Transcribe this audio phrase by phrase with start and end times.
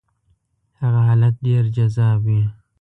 [0.81, 2.41] هغه حالت ډېر جذاب وي.